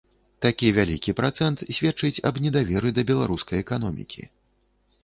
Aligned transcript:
Такі 0.45 0.69
вялікі 0.77 1.13
працэнт 1.19 1.61
сведчыць 1.79 2.23
аб 2.31 2.41
недаверы 2.47 2.89
да 2.97 3.01
беларускай 3.13 3.57
эканомікі. 3.67 4.29